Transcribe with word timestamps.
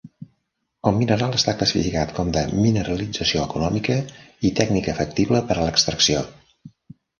El 0.91 0.95
mineral 1.01 1.35
està 1.39 1.53
classificat 1.59 2.13
com 2.21 2.31
de 2.37 2.43
mineralització 2.63 3.43
econòmica 3.45 3.99
i 4.51 4.53
tècnica 4.63 4.99
factible 5.03 5.45
per 5.53 5.61
a 5.61 5.69
l'extracció. 5.71 6.27